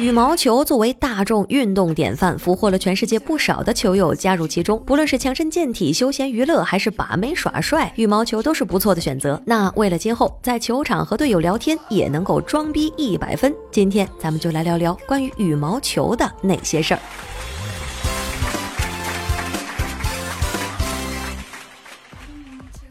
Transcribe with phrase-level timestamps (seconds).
[0.00, 4.82] 羽毛球作为大众运动典范，俘获了全世界不少的球友加入其中。
[4.86, 9.38] 不论是强身健体、休闲娱乐，还是把妹耍帅，羽毛球都是不错的选择。
[9.44, 17.00] 那为了今后在球场和队友聊天也能够装逼一百分，今天咱们就来聊聊关于羽毛球的那些事儿。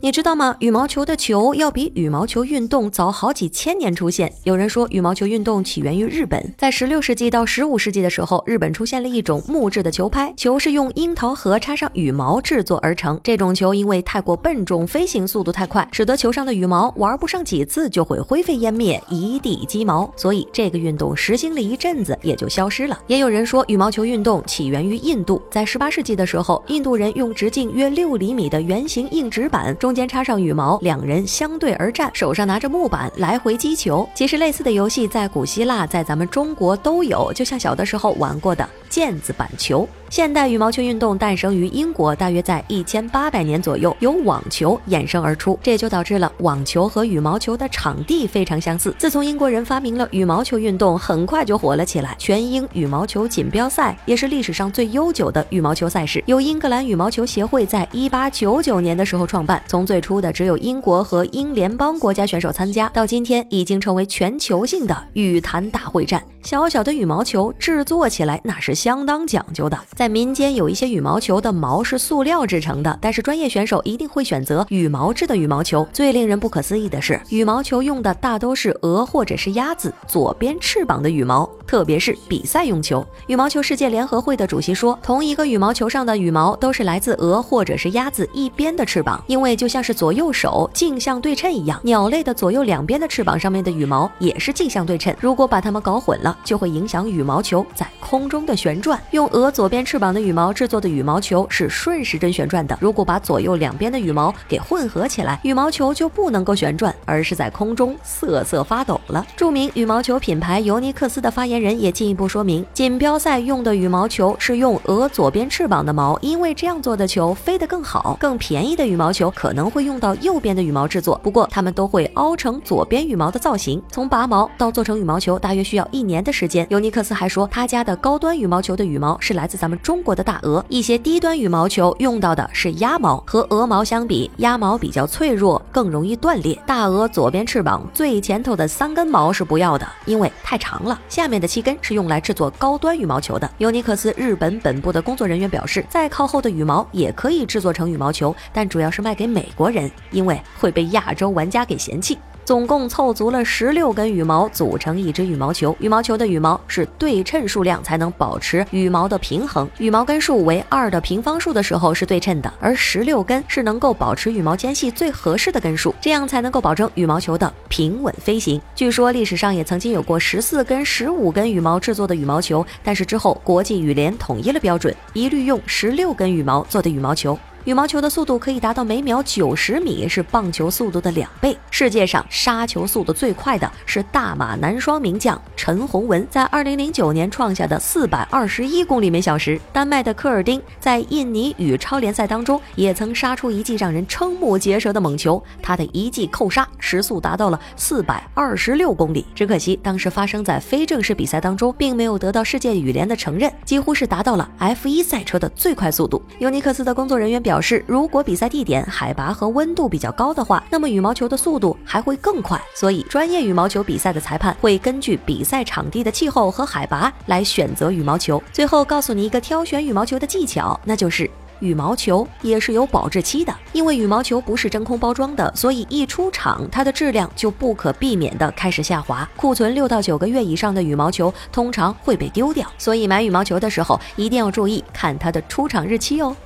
[0.00, 0.54] 你知道吗？
[0.60, 4.30] 羽毛球的球要比羽毛球运动早好几千年出现。
[4.44, 13.18] 有人说，羽毛球运动起源于日本，在十六世纪到十五世纪的时候，日本出现了一种木质的球拍，球是用樱桃核插上羽毛制作而成。
[13.24, 20.12] 这种球因为太过笨重，飞行速度太快，使得球上的羽毛玩不上几次就会灰飞烟灭，一地鸡毛。
[20.14, 23.00] 所以这个运动实行了一阵子，也就消失了。
[23.06, 29.96] 也有人说，羽毛球运动起源于印度，在十八世纪的时候，印度人用直径约六厘米的圆形硬纸板中。
[29.96, 34.06] 间插上羽毛，两人相对而战，手上拿着木板来回击球。
[34.14, 39.88] 其实类似的游戏在古希腊，在咱们中国都有，就像小的时候玩过的毽子板球。
[40.08, 48.94] 现代羽毛球运动诞生于英国，大约在一千八百年左右，由网球衍生而出，这也就导致了网球和羽毛球的场地非常相似。
[48.98, 52.14] 自从英国人发明了羽毛球运动，很快就火了起来。
[52.20, 59.60] 全英羽毛球锦标赛也是历史上最悠久的羽毛球赛事，由英格兰羽毛球协会在一八九九年的时候创办。
[59.66, 66.22] 从最初的只有英国和英联邦国家选手参加，到今天已经成为全球性的羽坛大会战。
[66.42, 69.76] 小小的羽毛球制作起来那是相当讲究的。
[69.96, 75.84] 在民间有一些羽毛球的毛是塑料制成的，但是专业选手一定会选择羽毛制的羽毛球。
[75.92, 83.04] 最令人不可思议的是，羽毛球用的大都是鹅或者是鸭子左边翅膀的羽毛，特别是比赛用球。
[83.26, 95.14] 羽毛球世界联合会的主席说，同一个羽毛球上的羽毛都是来自鹅或者是鸭子一边的翅膀，因为就像是左右手镜像对称一样，鸟类的左右两边的翅膀上面的羽毛也是镜像对称。
[95.20, 99.00] 如果把它们搞混了，就会影响羽毛球在空中的旋旋转。
[99.12, 102.76] 用鹅左边翅膀的羽毛制作的羽毛球是顺时针旋转的。
[102.80, 109.24] 如果把左右两边的羽毛给混合起来，羽毛球就不能够旋转，而是在空中瑟瑟发抖了。
[109.36, 118.16] 著名羽毛球品牌尤尼克斯的发言人也进一步说明，锦标赛用的羽毛球是用鹅左边翅膀的毛，因为这样做的球飞得更好。
[118.18, 123.80] 更便宜的羽毛球可能会用到右边的羽毛制作，不过它们都会凹成左边羽毛的造型。
[123.92, 126.66] 从拔毛到做成羽毛球，大约需要一年的时间。
[126.68, 133.22] 尤尼克斯还说，他家的高端羽毛毛球的羽毛是来自咱们中国的大鹅，一些低端羽毛球用到的是鸭毛。
[133.26, 136.58] 和鹅毛相比，鸭毛比较脆弱，更容易断裂。
[136.66, 140.98] 大鹅左边翅膀最前头的三根毛是不要的，因为太长了。
[141.06, 143.50] 下面的七根是用来制作高端羽毛球的。
[143.58, 152.16] 尤尼克斯日本本部的工作人员表示，再靠后的羽毛也可以制作成羽毛球，但主要是卖给美国人，因为会被亚洲玩家给嫌弃。
[152.46, 155.76] 总共凑足了十六根羽毛组成一只羽毛球。
[155.80, 159.68] 羽毛球的羽毛是对称数量才能保持羽毛的平衡。
[159.78, 168.62] 羽毛根数为二的平方数的时候是对称的，而十六根是能够保持羽毛间隙最合适的根数，这样才能够保证羽毛球的平稳飞行。
[168.76, 177.36] 据说历史上也曾经有过十四根、十五根羽毛制作的羽毛球，但是之后国际羽联统一了标准，一律用十六根羽毛做的羽毛球。
[177.66, 181.58] 羽毛球的速度可以达到每秒九十米，是棒球速度的两倍。
[181.68, 189.60] 世界上杀球速度最快的是大马男双名将陈洪文，在二零零九年创下的四百二十一公里每小时。
[189.72, 199.26] 丹麦的科尔丁在印尼羽超联赛当中也曾杀出一记让人瞠目结舌的猛球，他的一记扣杀时速达到了四百二十六公里。
[199.34, 206.22] 只可惜当时发生在非正式比赛当中，并没有得到世界羽联的承认，几乎是达到了 F 一赛车的最快速度。
[206.38, 207.55] 尤尼克斯的工作人员表。
[207.56, 212.60] 表示，如果比赛地点海拔和温度比较高的话，那么羽毛球的速度还会更快。
[212.74, 218.42] 所以，专业羽毛球比赛的裁判会根据比赛场地的气候和海拔来选择羽毛球。
[218.52, 221.30] 最后，告诉你一个挑选羽毛球的技巧，那就是
[221.60, 223.50] 羽毛球也是有保质期的。
[223.72, 229.26] 因为羽毛球不是真空包装的，所以一出厂，它的质量就不可避免的开始下滑。
[229.34, 232.70] 库存六到九个月以上的羽毛球通常会被丢掉。
[232.76, 236.36] 所以，买羽毛球的时候一定要注意看它的出厂日期哦。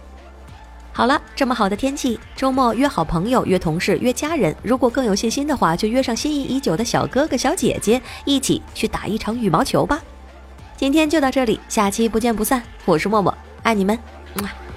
[1.01, 9.99] 好了，这么好的天气，周末约好朋友、约同事、约家人，如果更有信心的话，就约上心仪已久的小哥哥、小姐姐，一起去打一场羽毛球吧。
[10.77, 12.63] 今天就到这里，下期不见不散。
[12.85, 13.99] 我是默默，爱你们，
[14.43, 14.70] 么。